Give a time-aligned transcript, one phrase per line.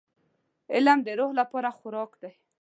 [0.73, 2.31] •علم د روح لپاره خوراک دی.